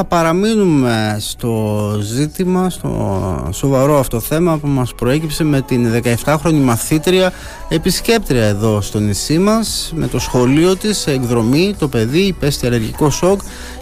[0.00, 7.32] θα παραμείνουμε στο ζήτημα, στο σοβαρό αυτό θέμα που μας προέκυψε με την 17χρονη μαθήτρια
[7.68, 13.10] επισκέπτρια εδώ στο νησί μας με το σχολείο της σε εκδρομή, το παιδί υπέστη αλλεργικό
[13.10, 13.40] σοκ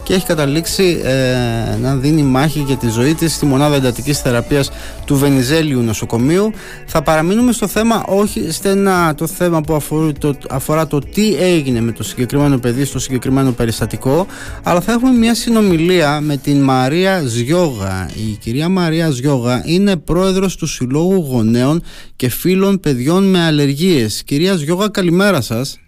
[0.08, 4.70] και έχει καταλήξει ε, να δίνει μάχη για τη ζωή της στη μονάδα εντατικής θεραπείας
[5.04, 6.52] του Βενιζέλιου νοσοκομείου.
[6.86, 11.80] Θα παραμείνουμε στο θέμα, όχι στενά το θέμα που αφορά το, αφορά το τι έγινε
[11.80, 14.26] με το συγκεκριμένο παιδί στο συγκεκριμένο περιστατικό,
[14.62, 18.10] αλλά θα έχουμε μια συνομιλία με την Μαρία Ζιώγα.
[18.14, 21.82] Η κυρία Μαρία Ζιώγα είναι πρόεδρος του Συλλόγου Γονέων
[22.16, 24.22] και Φίλων Παιδιών με Αλλεργίες.
[24.24, 25.80] Κυρία Ζιώγα, καλημέρα σας.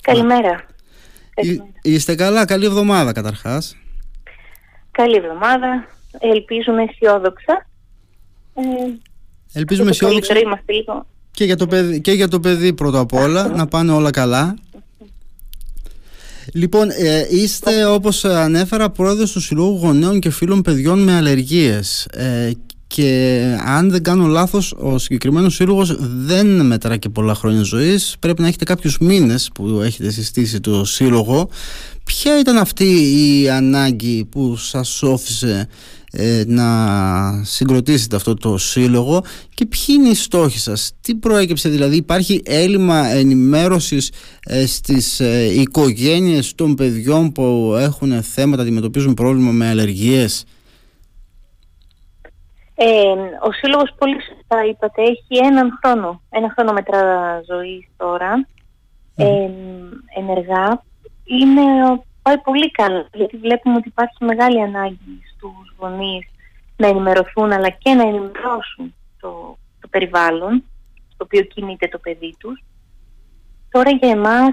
[0.00, 0.64] Καλημέρα.
[1.82, 3.76] Είστε καλά, καλή εβδομάδα καταρχάς.
[4.90, 5.86] Καλή εβδομάδα,
[6.18, 7.66] ελπίζουμε αισιόδοξα.
[8.54, 8.62] Ε,
[9.52, 10.34] ελπίζουμε αισιόδοξα.
[11.30, 14.56] Και για, το παιδί, και για το παιδί πρώτα απ' όλα, να πάνε όλα καλά.
[16.52, 22.04] Λοιπόν, ε, είστε όπως ανέφερα πρόεδρος του Συλλόγου Γονέων και Φίλων Παιδιών με Αλλεργίες.
[22.04, 22.50] Ε,
[22.86, 28.16] και αν δεν κάνω λάθος ο συγκεκριμένος σύλλογος δεν μετρά και πολλά χρόνια ζωής.
[28.18, 31.48] Πρέπει να έχετε κάποιους μήνες που έχετε συστήσει το σύλλογο.
[32.04, 35.68] Ποια ήταν αυτή η ανάγκη που σας όφησε
[36.14, 36.64] ε, να
[37.44, 39.22] συγκροτήσετε αυτό το σύλλογο.
[39.54, 44.12] Και ποιοι είναι οι στόχοι σας; Τι προέκυψε δηλαδή υπάρχει έλλειμμα ενημέρωσης
[44.46, 50.44] ε, στις ε, οικογένειες των παιδιών που έχουν θέματα αντιμετωπίζουν πρόβλημα με αλλεργίες;
[52.74, 52.84] Ε,
[53.48, 58.46] ο Σύλλογος πολύ σωστά είπατε έχει έναν χρόνο, ένα χρόνο μετρά ζωής τώρα.
[59.16, 59.50] Ε,
[60.18, 60.82] ενεργά.
[61.24, 61.62] Είναι,
[62.22, 66.26] πάει πολύ καλά γιατί βλέπουμε ότι υπάρχει μεγάλη ανάγκη στους γονείς
[66.76, 70.64] να ενημερωθούν αλλά και να ενημερώσουν το, το περιβάλλον
[71.08, 72.64] στο οποίο κινείται το παιδί τους.
[73.70, 74.50] Τώρα για εμάς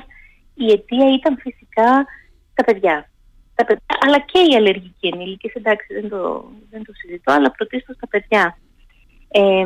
[0.54, 2.06] η αιτία ήταν φυσικά
[2.54, 3.10] τα παιδιά
[3.60, 7.98] τα παιδιά, αλλά και οι αλλεργικοί ενήλικες, εντάξει δεν το, δεν το συζητώ, αλλά πρωτίστως
[7.98, 8.58] τα παιδιά.
[9.28, 9.66] Ε,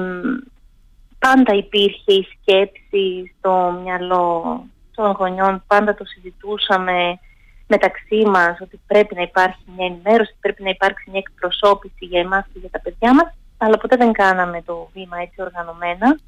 [1.19, 4.63] πάντα υπήρχε η σκέψη στο μυαλό
[4.95, 7.19] των γονιών, πάντα το συζητούσαμε
[7.67, 12.45] μεταξύ μας ότι πρέπει να υπάρχει μια ενημέρωση, πρέπει να υπάρξει μια εκπροσώπηση για εμάς
[12.53, 16.19] και για τα παιδιά μας, αλλά ποτέ δεν κάναμε το βήμα έτσι οργανωμένα.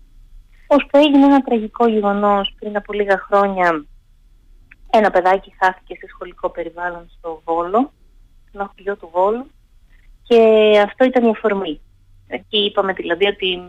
[0.67, 3.85] Ώστε έγινε ένα τραγικό γεγονός πριν από λίγα χρόνια
[4.97, 7.91] ένα παιδάκι χάθηκε σε σχολικό περιβάλλον στο Βόλο,
[8.49, 9.45] στο χωριό του Βόλου
[10.23, 10.39] και
[10.85, 11.81] αυτό ήταν η αφορμή.
[12.27, 13.61] Εκεί είπαμε δηλαδή ότι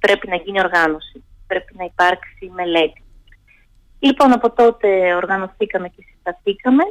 [0.00, 3.02] πρέπει να γίνει οργάνωση, πρέπει να υπάρξει μελέτη.
[3.98, 6.84] Λοιπόν, από τότε οργανωθήκαμε και συσταθήκαμε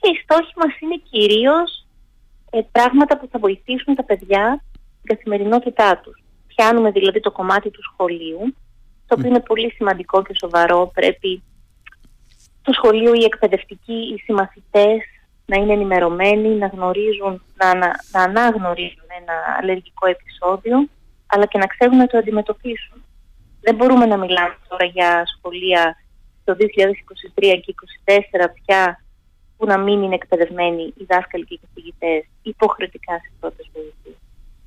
[0.00, 1.86] και οι στόχοι μας είναι κυρίως
[2.50, 4.64] ε, πράγματα που θα βοηθήσουν τα παιδιά
[4.98, 6.22] στην καθημερινότητά τους.
[6.46, 8.54] Πιάνουμε δηλαδή το κομμάτι του σχολείου,
[9.06, 11.42] το οποίο είναι πολύ σημαντικό και σοβαρό, πρέπει
[12.60, 15.00] στο σχολείο οι εκπαιδευτικοί, οι συμμαθητές
[15.46, 20.88] να είναι ενημερωμένοι, να γνωρίζουν, να, να, να αναγνωρίζουν ένα αλλεργικό επεισόδιο,
[21.26, 23.04] αλλά και να ξέρουν να το αντιμετωπίσουν.
[23.60, 25.96] Δεν μπορούμε να μιλάμε τώρα για σχολεία
[26.44, 27.74] το 2023 και
[28.40, 29.02] 2024 πια
[29.58, 34.16] που να μην είναι εκπαιδευμένοι οι δάσκαλοι και οι καθηγητές υποχρεωτικά στις πρώτες βοήθειες,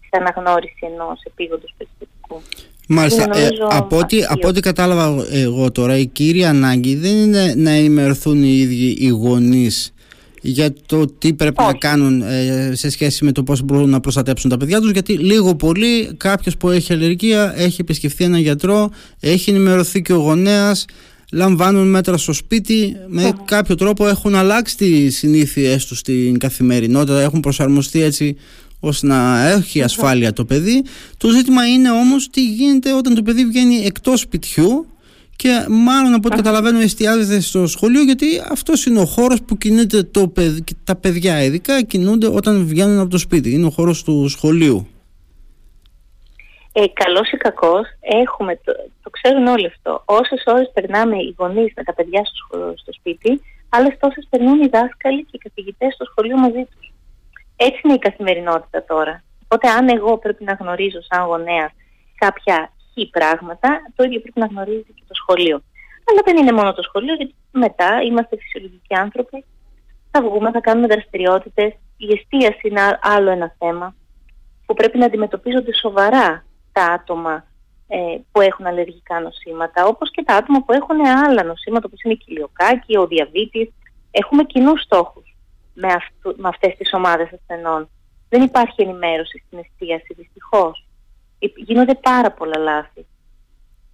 [0.06, 2.42] στην αναγνώριση ενός επίγοντος περιστατικού.
[2.88, 3.38] Μάλιστα.
[3.38, 8.44] Ε, από, ό,τι, από ό,τι κατάλαβα εγώ τώρα, η κύρια ανάγκη δεν είναι να ενημερωθούν
[8.44, 9.94] οι ίδιοι οι γονείς
[10.42, 14.50] για το τι πρέπει να κάνουν ε, σε σχέση με το πώς μπορούν να προστατέψουν
[14.50, 19.50] τα παιδιά τους γιατί λίγο πολύ κάποιος που έχει αλλεργία έχει επισκεφθεί έναν γιατρό έχει
[19.50, 20.86] ενημερωθεί και ο γονέας
[21.32, 27.40] λαμβάνουν μέτρα στο σπίτι με κάποιο τρόπο έχουν αλλάξει τις συνήθειές τους στην καθημερινότητα έχουν
[27.40, 28.36] προσαρμοστεί έτσι
[28.80, 30.84] ώστε να έχει ασφάλεια το παιδί.
[31.18, 34.86] Το ζήτημα είναι όμως τι γίνεται όταν το παιδί βγαίνει εκτός σπιτιού
[35.36, 40.04] και μάλλον από ό,τι καταλαβαίνω εστιάζεται στο σχολείο γιατί αυτός είναι ο χώρος που κινείται
[40.04, 43.52] το παιδί, τα παιδιά ειδικά κινούνται όταν βγαίνουν από το σπίτι.
[43.52, 44.88] Είναι ο χώρος του σχολείου.
[46.74, 48.74] Ε, καλός ή κακός, έχουμε, το,
[49.04, 50.04] το ξέρουν όλοι αυτό.
[50.06, 54.68] Όσες ώρες περνάμε οι γονείς με τα παιδιά στο, στο σπίτι, άλλες τόσες περνούν οι
[54.68, 56.92] δάσκαλοι και οι καθηγητές στο σχολείο μαζί τους.
[57.56, 59.24] Έτσι είναι η καθημερινότητα τώρα.
[59.44, 61.72] Οπότε αν εγώ πρέπει να γνωρίζω σαν γονέα
[62.16, 65.62] κάποια χι πράγματα, το ίδιο πρέπει να γνωρίζει και το σχολείο.
[66.10, 69.46] Αλλά δεν είναι μόνο το σχολείο, γιατί μετά είμαστε φυσιολογικοί άνθρωποι.
[70.12, 71.74] Θα βγούμε, θα κάνουμε δραστηριότητες.
[71.98, 73.96] Η εστίαση είναι άλλο ένα θέμα
[74.66, 77.46] που πρέπει να αντιμετωπίζονται σοβαρά τα άτομα
[77.88, 82.14] ε, που έχουν αλλεργικά νοσήματα, όπως και τα άτομα που έχουν άλλα νοσήματα, όπως είναι
[82.14, 83.70] η κοιλιοκάκη, ο διαβήτης.
[84.12, 85.36] Έχουμε κοινούς στόχους
[85.74, 87.90] με, αυτού, με αυτές τις ομάδες ασθενών.
[88.30, 90.88] Δεν υπάρχει ενημέρωση στην εστίαση δυστυχώς.
[91.56, 93.06] Γίνονται πάρα πολλά λάθη.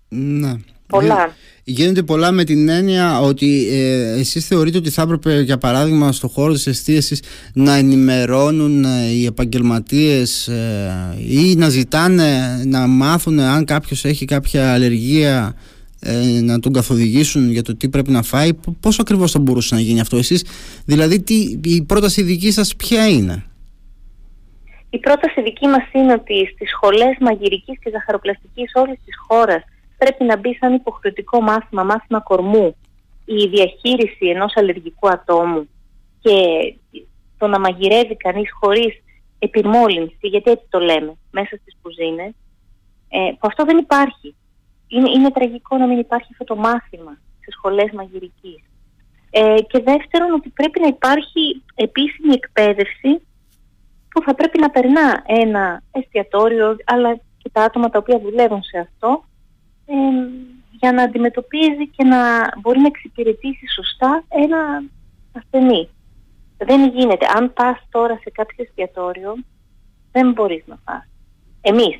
[0.10, 0.52] Ναι.
[0.88, 1.36] Πολλά.
[1.64, 6.28] Γίνονται πολλά με την έννοια ότι ε, εσείς θεωρείτε ότι θα έπρεπε για παράδειγμα στο
[6.28, 7.24] χώρο της εστίασης
[7.54, 14.74] να ενημερώνουν ε, οι επαγγελματίες ε, ή να ζητάνε να μάθουν αν κάποιος έχει κάποια
[14.74, 15.56] αλλεργία
[16.00, 18.50] ε, να τον καθοδηγήσουν για το τι πρέπει να φάει
[18.80, 20.46] πώς ακριβώς θα μπορούσε να γίνει αυτό εσείς;
[20.86, 23.44] Δηλαδή τι, η πρόταση δική σας ποια είναι;
[24.90, 29.64] Η πρόταση δική μας είναι ότι στις σχολές μαγειρικής και ζαχαροπλαστικής όλης της χώρας
[29.98, 32.76] πρέπει να μπει σαν υποχρεωτικό μάθημα, μάθημα κορμού,
[33.26, 35.70] η διαχείριση ενός αλλεργικού ατόμου
[36.20, 36.36] και
[37.38, 39.04] το να μαγειρεύει κανείς χωρίς
[39.40, 42.34] επιμόλυνση, γιατί έτσι το λέμε, μέσα στις κουζίνες,
[43.10, 44.36] ε, που αυτό δεν υπάρχει.
[44.88, 48.64] Είναι, είναι τραγικό να μην υπάρχει αυτό το μάθημα στις σχολές μαγειρικής.
[49.30, 53.22] Ε, και δεύτερον, ότι πρέπει να υπάρχει επίσημη εκπαίδευση
[54.10, 58.78] που θα πρέπει να περνά ένα εστιατόριο, αλλά και τα άτομα τα οποία δουλεύουν σε
[58.78, 59.24] αυτό,
[60.80, 64.84] για να αντιμετωπίζει και να μπορεί να εξυπηρετήσει σωστά ένα
[65.34, 65.90] ασθενή.
[66.58, 67.26] Δεν γίνεται.
[67.36, 69.36] Αν πας τώρα σε κάποιο εστιατόριο,
[70.12, 71.08] δεν μπορείς να φας.
[71.62, 71.96] Εμείς,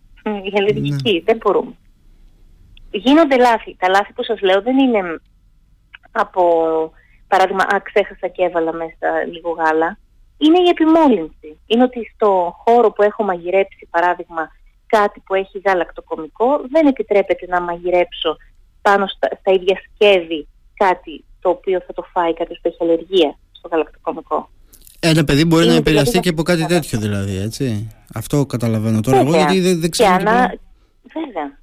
[0.44, 1.22] οι αλληλεγγυκοί, ναι.
[1.24, 1.74] δεν μπορούμε.
[2.90, 3.76] Γίνονται λάθη.
[3.78, 5.20] Τα λάθη που σας λέω δεν είναι
[6.12, 6.42] από
[7.28, 9.98] παράδειγμα, α, ξέχασα και έβαλα μέσα λίγο γάλα.
[10.38, 11.60] Είναι η επιμόλυνση.
[11.66, 14.50] Είναι ότι στο χώρο που έχω μαγειρέψει, παράδειγμα,
[14.88, 18.36] κάτι που έχει γαλακτοκομικό, δεν επιτρέπεται να μαγειρέψω
[18.82, 23.38] πάνω στα, στα ίδια σκεύη κάτι το οποίο θα το φάει κάποιος που έχει αλλεργία
[23.52, 24.50] στο γαλακτοκομικό.
[25.00, 27.96] Ένα παιδί μπορεί να επηρεαστεί δηλαδή και από κάτι τέτοιο δηλαδή, έτσι.
[28.14, 30.08] Αυτό καταλαβαίνω τώρα εγώ γιατί δεν, δεν ξέρω.
[30.08, 30.54] Και ανα...
[31.12, 31.58] Βέβαια.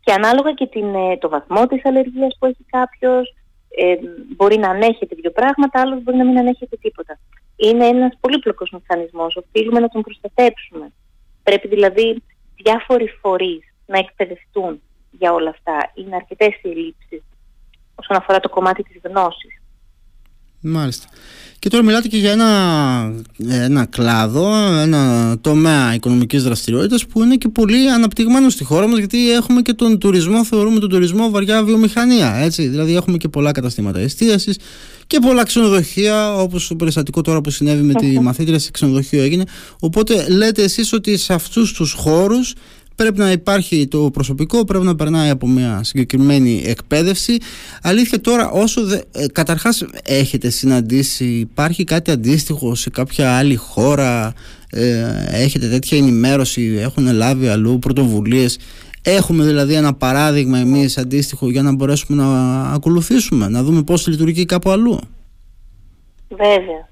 [0.00, 3.34] Και ανάλογα και την, ε, το βαθμό της αλλεργίας που έχει κάποιος,
[3.76, 3.94] ε,
[4.36, 7.18] μπορεί να ανέχεται δύο πράγματα, άλλος μπορεί να μην ανέχεται τίποτα.
[7.56, 10.92] Είναι ένας πολύπλοκος μηχανισμός, οφείλουμε να τον προστατέψουμε.
[11.42, 12.22] Πρέπει δηλαδή
[12.56, 14.80] διάφοροι φορείς να εκπαιδευτούν
[15.10, 15.92] για όλα αυτά.
[15.94, 17.22] Είναι αρκετές οι ελλείψεις
[17.94, 19.60] όσον αφορά το κομμάτι της γνώσης.
[20.60, 21.08] Μάλιστα.
[21.58, 23.12] Και τώρα μιλάτε και για ένα,
[23.48, 29.32] ένα κλάδο, ένα τομέα οικονομικής δραστηριότητας που είναι και πολύ αναπτυγμένο στη χώρα μας γιατί
[29.32, 32.66] έχουμε και τον τουρισμό, θεωρούμε τον τουρισμό βαριά βιομηχανία, έτσι.
[32.66, 34.58] Δηλαδή έχουμε και πολλά καταστήματα εστίασης
[35.06, 39.44] και πολλά ξενοδοχεία όπως το περιστατικό τώρα που συνέβη με τη μαθήτρια σε ξενοδοχείο έγινε.
[39.80, 42.54] Οπότε λέτε εσείς ότι σε αυτούς τους χώρους
[42.94, 47.36] πρέπει να υπάρχει το προσωπικό, πρέπει να περνάει από μια συγκεκριμένη εκπαίδευση.
[47.82, 54.32] Αλήθεια τώρα όσο δε, ε, καταρχάς έχετε συναντήσει, υπάρχει κάτι αντίστοιχο σε κάποια άλλη χώρα,
[54.70, 58.58] ε, έχετε τέτοια ενημέρωση, έχουν λάβει αλλού πρωτοβουλίες;
[59.06, 62.28] Έχουμε δηλαδή ένα παράδειγμα εμείς αντίστοιχο για να μπορέσουμε να
[62.74, 64.98] ακολουθήσουμε, να δούμε πώς λειτουργεί κάπου αλλού.
[66.28, 66.88] Βέβαια,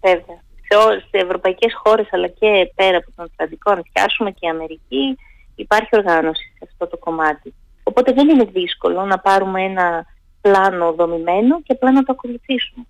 [0.00, 0.38] βέβαια.
[0.68, 4.48] Σε, όλες, σε ευρωπαϊκές χώρες αλλά και πέρα από τον Ατλαντικό, αν πιάσουμε και η
[4.48, 5.16] Αμερική,
[5.54, 7.54] υπάρχει οργάνωση σε αυτό το κομμάτι.
[7.82, 10.06] Οπότε δεν είναι δύσκολο να πάρουμε ένα
[10.40, 12.86] πλάνο δομημένο και απλά να το ακολουθήσουμε.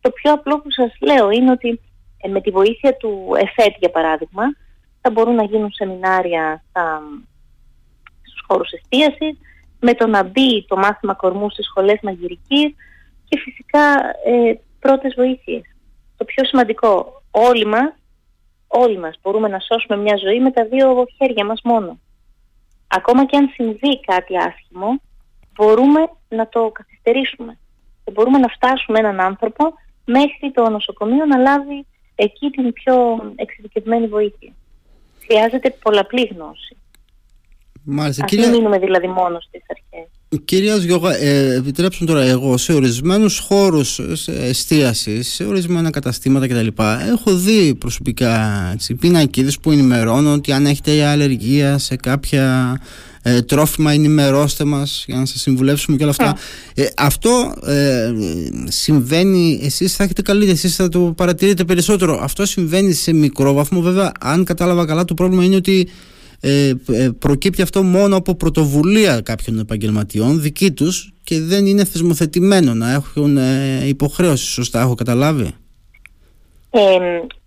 [0.00, 1.80] Το πιο απλό που σας λέω είναι ότι
[2.18, 4.42] ε, με τη βοήθεια του ΕΦΕΤ για παράδειγμα
[5.00, 7.29] θα μπορούν να γίνουν σεμινάρια στα, στους
[8.50, 9.38] χώρους εστίασης
[9.80, 12.74] με το να μπει το μάθημα κορμού στις σχολές μαγειρικής
[13.28, 13.84] και φυσικά
[14.24, 15.62] ε, πρώτες βοήθειες.
[16.16, 17.94] Το πιο σημαντικό, όλοι μας
[18.72, 21.98] όλοι μας μπορούμε να σώσουμε μια ζωή με τα δύο χέρια μας μόνο.
[22.88, 25.00] Ακόμα και αν συμβεί κάτι άσχημο,
[25.54, 27.58] μπορούμε να το καθυστερήσουμε.
[28.04, 29.72] Και μπορούμε να φτάσουμε έναν άνθρωπο
[30.04, 32.94] μέχρι το νοσοκομείο να λάβει εκεί την πιο
[33.36, 34.52] εξειδικευμένη βοήθεια.
[35.24, 36.76] Χρειάζεται πολλαπλή γνώση.
[37.84, 38.24] Μάλιστα.
[38.24, 40.08] Ας μην μείνουμε δηλαδή μόνο στις αρχές.
[40.44, 46.66] Κυρίας Γιώγα, ε, επιτρέψτε τώρα εγώ σε ορισμένους χώρους εστίασης, σε ορισμένα καταστήματα κτλ.
[47.10, 52.76] Έχω δει προσωπικά έτσι, πινακίδες που ενημερώνουν ότι αν έχετε αλλεργία σε κάποια
[53.22, 56.36] ε, τρόφιμα ενημερώστε μας για να σας συμβουλεύσουμε και όλα αυτά.
[56.74, 58.12] Ε, αυτό ε,
[58.64, 62.18] συμβαίνει, εσείς θα έχετε καλύτερα, εσείς θα το παρατηρείτε περισσότερο.
[62.22, 65.88] Αυτό συμβαίνει σε μικρό βαθμό βέβαια, αν κατάλαβα καλά το πρόβλημα είναι ότι
[66.40, 72.74] ε, ε, προκύπτει αυτό μόνο από πρωτοβουλία κάποιων επαγγελματιών δική τους και δεν είναι θεσμοθετημένο
[72.74, 75.54] να έχουν ε, υποχρέωση, σωστά έχω καταλάβει;
[76.70, 76.98] Ε,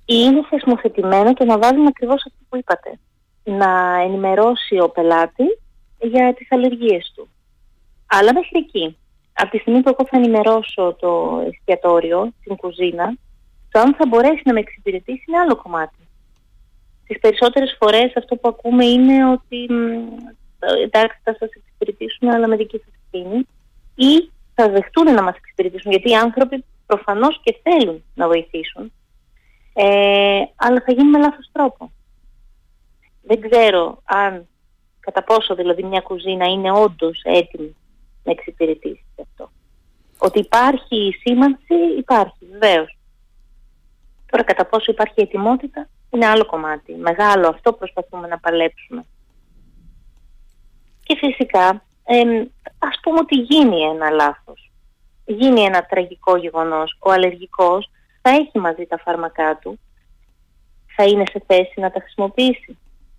[0.06, 3.00] είναι θεσμοθετημένο και να βάζουμε ακριβώς αυτό που είπατε.
[3.44, 5.60] Να ενημερώσει ο πελάτης
[6.02, 7.28] για τις αλλεργίες του.
[8.06, 8.98] Αλλά μέχρι εκεί.
[9.34, 13.16] Από τη στιγμή που εγώ θα ενημερώσω το εστιατόριο, την κουζίνα,
[13.72, 16.02] το αν θα μπορέσει να με εξυπηρετήσει είναι άλλο κομμάτι
[17.07, 19.67] τις περισσότερες φορές αυτό που ακούμε είναι ότι
[20.83, 23.48] εντάξει θα σας εξυπηρετήσουμε αλλά με δική σας ευθύνη
[23.95, 28.91] ή θα δεχτούν να μας εξυπηρετήσουν γιατί οι άνθρωποι προφανώς και θέλουν να βοηθήσουν
[29.74, 31.91] ε, αλλά θα γίνει με λάθος τρόπο.
[33.22, 34.48] Δεν ξέρω αν
[35.00, 37.75] κατά πόσο δηλαδή μια κουζίνα είναι όντως έτοιμη
[38.24, 39.51] να εξυπηρετήσει αυτό.
[40.17, 42.98] Ότι υπάρχει η σήμανση, υπάρχει βεβαίως.
[44.31, 46.93] Τώρα κατά πόσο υπάρχει ετοιμότητα είναι άλλο κομμάτι.
[46.93, 49.05] Μεγάλο αυτό προσπαθούμε να παλέψουμε.
[51.03, 52.22] Και φυσικά ε,
[52.79, 54.72] ας πούμε ότι γίνει ένα λάθος.
[55.25, 56.98] Γίνει ένα τραγικό γεγονός.
[57.00, 57.89] Ο αλλεργικός
[58.22, 59.79] θα έχει μαζί τα φάρμακά του.
[60.96, 62.77] Θα είναι σε θέση να τα χρησιμοποιήσει.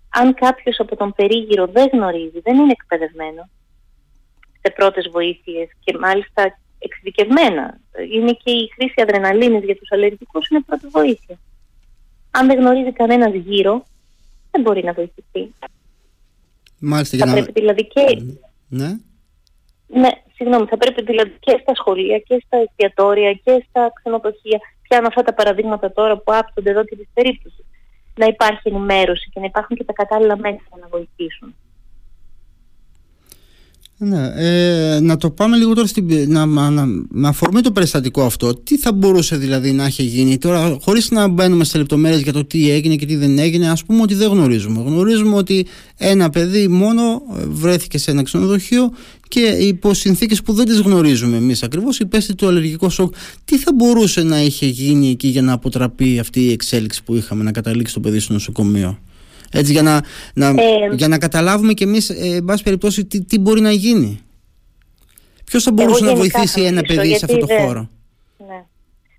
[0.09, 3.49] Αν κάποιος από τον περίγυρο δεν γνωρίζει, δεν είναι εκπαιδευμένο
[4.61, 7.79] σε πρώτες βοήθειες και μάλιστα εξειδικευμένα.
[8.11, 11.37] Είναι και η χρήση αδρεναλίνης για τους αλλεργικούς είναι πρώτη βοήθεια.
[12.37, 13.85] Αν δεν γνωρίζει κανένας γύρω,
[14.51, 15.53] δεν μπορεί να βοηθηθεί.
[16.79, 18.21] Μάλιστα, θα πρέπει δηλαδή και...
[18.67, 18.89] Ναι.
[19.87, 25.07] Ναι, συγγνώμη, θα πρέπει δηλαδή και στα σχολεία και στα εστιατόρια και στα ξενοδοχεία, πιάνω
[25.07, 27.65] αυτά τα παραδείγματα τώρα που άπτονται εδώ και της περίπτωσης,
[28.15, 31.55] να υπάρχει ενημέρωση και να υπάρχουν και τα κατάλληλα μέσα να βοηθήσουν.
[33.97, 38.55] Ναι, ε, να το πάμε λίγο τώρα στην, να, να, να αφορμή το περιστατικό αυτό.
[38.55, 42.45] Τι θα μπορούσε δηλαδή να έχει γίνει τώρα, χωρίς να μπαίνουμε σε λεπτομέρειες για το
[42.45, 44.83] τι έγινε και τι δεν έγινε, ας πούμε ότι δεν γνωρίζουμε.
[44.85, 45.65] Γνωρίζουμε ότι
[45.97, 48.91] ένα παιδί μόνο βρέθηκε σε ένα ξενοδοχείο
[49.27, 53.15] και υπό συνθήκες που δεν τις γνωρίζουμε εμείς ακριβώς, υπέστη το αλλεργικό σοκ.
[53.45, 57.43] Τι θα μπορούσε να είχε γίνει εκεί για να αποτραπεί αυτή η εξέλιξη που είχαμε
[57.43, 58.99] να καταλήξει το παιδί στο νοσοκομείο;
[59.55, 60.01] Έτσι για να,
[60.33, 63.71] να, ε, για να καταλάβουμε κι εμείς, ε, εν πάση περιπτώσει, τι, τι μπορεί να
[63.71, 64.19] γίνει.
[65.45, 67.89] Ποιος θα μπορούσε να βοηθήσει ένα παιδί σε αυτό το χώρο;
[68.37, 68.63] Ναι.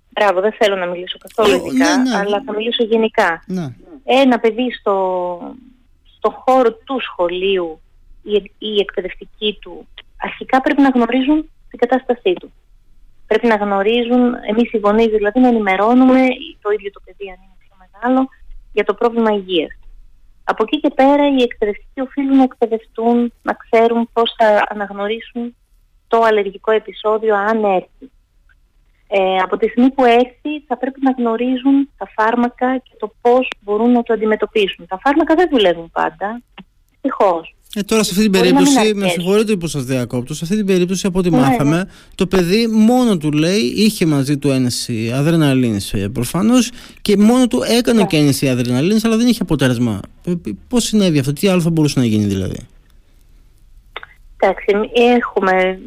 [0.09, 2.17] Μπράβο, δεν θέλω να μιλήσω καθόλου ειδικά, ναι, ναι.
[2.17, 3.43] αλλά θα μιλήσω γενικά.
[3.47, 3.73] Ναι.
[4.03, 5.39] Ένα παιδί στο,
[6.17, 7.79] στο χώρο του σχολείου,
[8.23, 12.51] η, η εκπαιδευτική του, αρχικά πρέπει να γνωρίζουν την κατάστασή του.
[13.27, 16.19] Πρέπει να γνωρίζουν, εμείς οι γονείς δηλαδή, να ενημερώνουμε
[16.61, 18.29] το ίδιο το παιδί αν είναι πιο μεγάλο,
[18.73, 19.71] για το πρόβλημα υγείας.
[20.49, 25.55] Από εκεί και πέρα οι εκπαιδευτικοί οφείλουν να εκπαιδευτούν, να ξέρουν πώς θα αναγνωρίσουν
[26.07, 28.11] το αλλεργικό επεισόδιο αν έρθει.
[29.07, 33.47] Ε, από τη στιγμή που έρθει θα πρέπει να γνωρίζουν τα φάρμακα και το πώς
[33.59, 34.87] μπορούν να το αντιμετωπίσουν.
[34.87, 36.41] Τα φάρμακα δεν δουλεύουν πάντα,
[36.93, 37.55] ευτυχώς.
[37.77, 41.07] Ε, τώρα σε αυτή την περίπτωση, με συγχωρείτε που σας διακόπτω, σε αυτή την περίπτωση
[41.07, 41.83] από ό,τι ναι, μάθαμε, ναι.
[42.15, 47.63] το παιδί μόνο του λέει, είχε μαζί του ένεση αδρεναλίνης ε, προφανώς και μόνο του
[47.77, 48.07] έκανε ναι.
[48.07, 49.99] και ένεση αδρεναλίνης, αλλά δεν είχε αποτέλεσμα.
[50.25, 50.33] Ε,
[50.67, 52.67] Πώς συνέβη αυτό, τι άλλο θα μπορούσε να γίνει δηλαδή;
[54.37, 55.79] Εντάξει, έχουμε.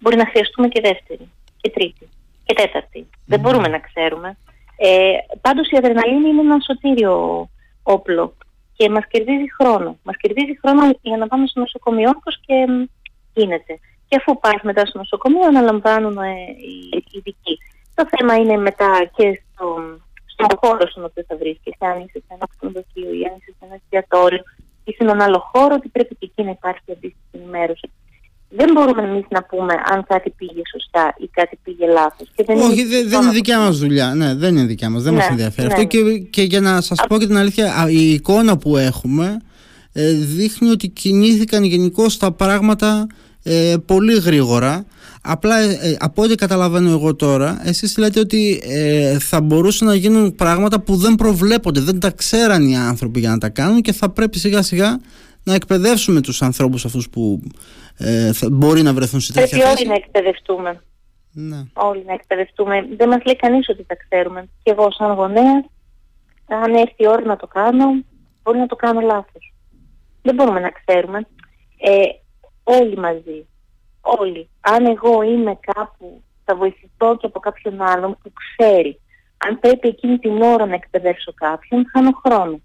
[0.00, 2.08] Μπορεί να χρειαστούμε και δεύτερη, και τρίτη,
[2.44, 3.06] και τέταρτη.
[3.26, 4.36] Δεν μπορούμε να ξέρουμε.
[4.76, 7.48] Ε, πάντως η αδρεναλίνη είναι ένα σωτήριο
[7.82, 8.34] όπλο
[8.80, 9.98] και μας κερδίζει χρόνο.
[10.02, 12.56] Μας κερδίζει χρόνο για να πάμε στο νοσοκομείο όπως και
[13.34, 13.78] γίνεται.
[14.08, 16.30] Και αφού πας μετά στο νοσοκομείο αναλαμβάνουν ε,
[16.66, 17.58] οι ειδικοί.
[17.94, 19.66] Το θέμα είναι μετά και στο,
[20.32, 23.64] στον χώρο στον οποίο θα βρίσκεσαι, αν είσαι σε ένα ξενοδοχείο ή αν είσαι σε
[23.66, 24.42] ένα εστιατόριο
[24.84, 27.90] ή σε έναν άλλο χώρο, ότι πρέπει και εκεί να υπάρχει αντίστοιχη ενημέρωση
[28.52, 32.28] δεν μπορούμε εμείς να πούμε αν κάτι πήγε σωστά ή κάτι πήγε λάθος.
[32.70, 34.14] Όχι, δεν, δεν είναι δικιά μας δουλειά.
[34.14, 35.02] Ναι, δεν είναι δικιά μας.
[35.02, 35.72] Δεν ναι, μα ενδιαφέρει ναι.
[35.72, 35.86] αυτό.
[35.86, 39.36] Και, και για να σας πω και την αλήθεια, η εικόνα που έχουμε
[39.92, 43.06] ε, δείχνει ότι κινήθηκαν γενικώ τα πράγματα
[43.42, 44.84] ε, πολύ γρήγορα.
[45.22, 49.94] Απλά ε, ε, από ό,τι καταλαβαίνω εγώ τώρα, εσείς λέτε ότι ε, θα μπορούσαν να
[49.94, 53.92] γίνουν πράγματα που δεν προβλέπονται, δεν τα ξέραν οι άνθρωποι για να τα κάνουν και
[53.92, 55.00] θα πρέπει σιγά σιγά
[55.44, 57.42] να εκπαιδεύσουμε τους ανθρώπους αυτούς που
[57.98, 60.82] ε, θα, μπορεί να βρεθούν σε τέτοια Πρέπει όλοι να εκπαιδευτούμε.
[61.32, 61.62] Ναι.
[61.72, 62.86] Όλοι να εκπαιδευτούμε.
[62.96, 64.48] Δεν μας λέει κανείς ότι τα ξέρουμε.
[64.62, 65.64] Και εγώ σαν γονέας,
[66.46, 67.86] αν έρθει η ώρα να το κάνω,
[68.42, 69.54] μπορεί να το κάνω λάθος.
[70.22, 71.18] Δεν μπορούμε να ξέρουμε.
[71.78, 72.02] Ε,
[72.62, 73.46] όλοι μαζί.
[74.00, 74.48] Όλοι.
[74.60, 79.00] Αν εγώ είμαι κάπου, θα βοηθηθώ και από κάποιον άλλον που ξέρει.
[79.36, 82.60] Αν πρέπει εκείνη την ώρα να εκπαιδεύσω κάποιον, χάνω χρόνο.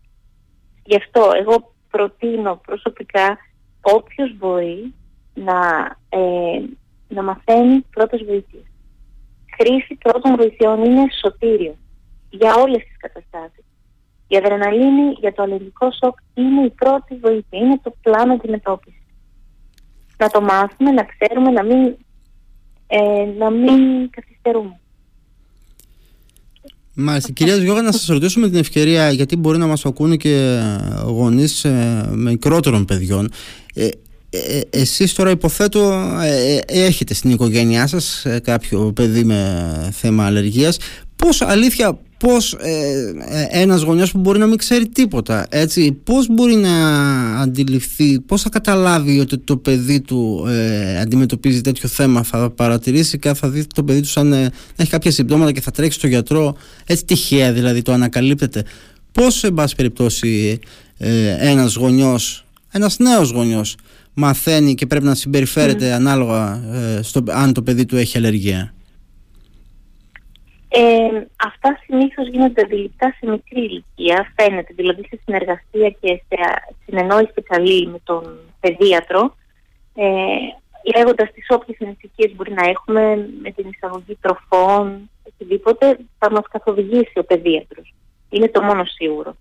[0.83, 3.37] Γι' αυτό εγώ προτείνω προσωπικά
[3.81, 4.93] όποιος μπορεί
[5.33, 5.59] να,
[6.09, 6.61] ε,
[7.07, 8.63] να μαθαίνει πρώτες βοήθειες.
[9.57, 11.75] Χρήση πρώτων βοηθειών είναι σωτήριο
[12.29, 13.65] για όλες τις καταστάσεις.
[14.27, 19.05] Η αδρεναλίνη για το αλληλικό σοκ είναι η πρώτη βοήθεια, είναι το πλάνο αντιμετώπισης.
[20.17, 21.95] Να το μάθουμε, να ξέρουμε, να μην,
[22.87, 24.79] ε, να μην καθυστερούμε.
[26.97, 27.31] Μάλιστα.
[27.31, 30.59] Κυρίας Γιώργα, να σας ρωτήσουμε την ευκαιρία, γιατί μπορεί να μας ακούνε και
[31.05, 33.31] γονείς ε, μικρότερων παιδιών.
[33.73, 33.87] Ε,
[34.29, 35.91] ε, εσείς τώρα υποθέτω
[36.23, 40.77] ε, έχετε στην οικογένειά σας κάποιο παιδί με θέμα αλλεργίας.
[41.15, 46.27] Πώς αλήθεια πώς ε, ε, ένας γονιός που μπορεί να μην ξέρει τίποτα έτσι, πώς
[46.29, 46.71] μπορεί να
[47.41, 53.33] αντιληφθεί πώς θα καταλάβει ότι το παιδί του ε, αντιμετωπίζει τέτοιο θέμα; Θα παρατηρήσει και
[53.33, 56.55] θα δει το παιδί του σαν ε, έχει κάποια συμπτώματα και θα τρέξει στο γιατρό
[56.85, 58.63] έτσι τυχαία δηλαδή το ανακαλύπτεται
[59.11, 60.59] πώς σε πάση περιπτώσει
[60.97, 63.75] ε, ένας γονιός ένας νέος γονιός
[64.13, 68.73] μαθαίνει και πρέπει να συμπεριφέρεται ανάλογα ε, στο, αν το παιδί του έχει αλλεργία;
[70.67, 76.37] Ε, αυτά συνήθως γίνονται αντιληπτά σε μικρή ηλικία, φαίνεται, δηλαδή σε συνεργασία και σε
[76.85, 79.35] συνεννόηση καλή με τον παιδίατρο,
[79.95, 80.05] ε,
[80.95, 87.19] λέγοντας τις όποιες ανησυχίες μπορεί να έχουμε με την εισαγωγή τροφών, οτιδήποτε, θα μας καθοδηγήσει
[87.19, 87.93] ο παιδίατρος.
[88.29, 89.35] Είναι το μόνο σίγουρο.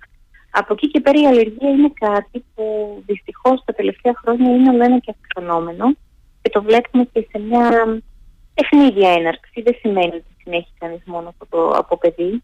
[0.51, 2.65] Από εκεί και πέρα η αλλεργία είναι κάτι που
[3.07, 5.87] δυστυχώς τα τελευταία χρόνια είναι όλο ένα και αυξανόμενο
[6.43, 7.99] και το βλέπουμε και σε μια
[8.55, 9.63] ευνίδια έναρξη.
[9.63, 12.43] Δεν σημαίνει ότι συνέχει κανείς μόνο από, το, από παιδί.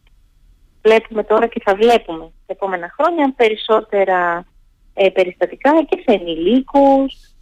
[0.82, 4.46] Βλέπουμε τώρα και θα βλέπουμε τα επόμενα χρόνια περισσότερα
[4.94, 7.34] ε, περιστατικά και σε ενηλίκους,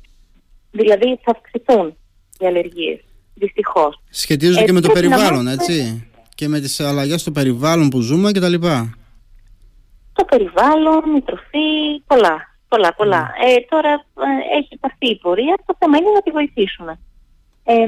[0.71, 1.97] δηλαδή θα αυξηθούν
[2.39, 3.01] οι αλλεργίες,
[3.35, 4.01] δυστυχώς.
[4.11, 8.55] Σχετίζονται και με το περιβάλλον, έτσι, και με τις αλλαγές στο περιβάλλον που ζούμε κτλ.
[10.13, 13.21] Το περιβάλλον, η τροφή, πολλά, πολλά, πολλά.
[13.21, 13.53] Ναι.
[13.53, 16.99] Ε, τώρα ε, έχει πάρθει η πορεία, το θέμα είναι να τη βοηθήσουμε.
[17.65, 17.87] Ε,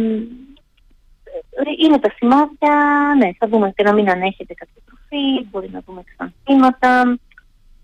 [1.78, 2.75] είναι τα σημάδια,
[3.16, 7.18] ναι, θα δούμε και να μην ανέχεται κάποια τροφή, μπορεί να δούμε εξανθήματα,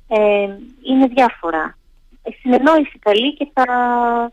[0.09, 0.49] ε,
[0.83, 1.79] είναι διάφορα.
[2.23, 3.65] Ε, συνεννόηση καλή και θα,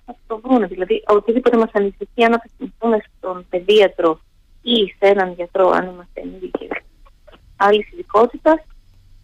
[0.05, 0.67] θα το βρουν.
[0.67, 4.19] Δηλαδή, οτιδήποτε μας ανησυχεί, αν απευθυνθούμε στον παιδίατρο
[4.61, 6.69] ή σε έναν γιατρό, αν είμαστε ενήλικες
[7.57, 8.59] άλλης ειδικότητας,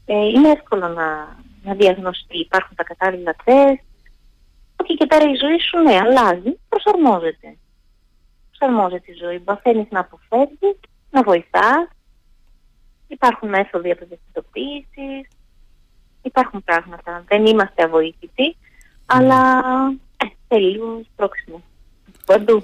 [0.05, 2.37] ε, είναι εύκολο να, να διαγνωστεί.
[2.37, 3.83] Υπάρχουν τα κατάλληλα τεστ.
[4.81, 7.57] Όχι και πέρα η ζωή σου, ναι, αλλάζει, προσαρμόζεται
[8.59, 9.43] προσαρμόζεται η ζωή.
[9.45, 10.79] Μαθαίνει να αποφεύγεις,
[11.11, 11.87] να βοηθάς.
[13.07, 15.27] Υπάρχουν μέθοδοι αποδεκτητοποίηση.
[16.21, 17.23] Υπάρχουν πράγματα.
[17.27, 18.57] Δεν είμαστε αβοήθητοι,
[19.05, 19.61] αλλά
[20.17, 21.63] ε, θέλεις λίγο πρόξιμο.
[22.25, 22.63] Παντού.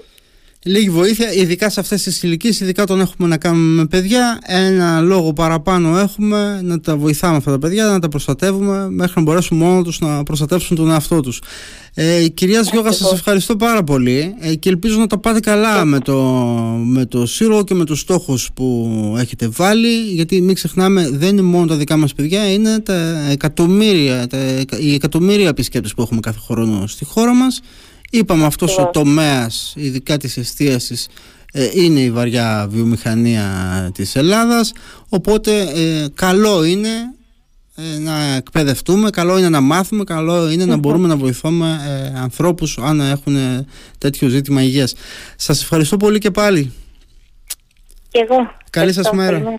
[0.68, 4.38] Λίγη βοήθεια, ειδικά σε αυτές τις ηλικίες, ειδικά τον έχουμε να κάνουμε με παιδιά.
[4.46, 9.22] Ένα λόγο παραπάνω έχουμε να τα βοηθάμε αυτά τα παιδιά, να τα προστατεύουμε μέχρι να
[9.22, 11.42] μπορέσουν μόνο τους να προστατεύσουν τον εαυτό τους.
[11.94, 16.00] Ε, κυρία Γιώγα, σας ευχαριστώ πάρα πολύ ε, και ελπίζω να τα πάτε καλά με
[16.00, 16.22] το,
[16.84, 21.42] με το σύλλογο και με τους στόχους που έχετε βάλει γιατί μην ξεχνάμε δεν είναι
[21.42, 24.38] μόνο τα δικά μας παιδιά είναι τα εκατομμύρια, τα,
[24.80, 27.60] οι εκατομμύρια επισκέπτες που έχουμε κάθε χρόνο στη χώρα μας
[28.18, 31.08] Είπαμε αυτός ο τομέας, ειδικά της εστίασης,
[31.52, 34.72] ε, είναι η βαριά βιομηχανία της Ελλάδας,
[35.08, 36.88] οπότε ε, καλό είναι
[37.74, 41.80] ε, να εκπαιδευτούμε, καλό είναι να μάθουμε, καλό είναι να μπορούμε να βοηθούμε
[42.16, 43.36] ανθρώπους αν έχουν
[43.98, 44.94] τέτοιο ζήτημα υγείας.
[45.36, 46.72] Σας ευχαριστώ πολύ και πάλι.
[48.08, 48.36] Και εγώ.
[48.70, 49.56] Καλή σας μέρα.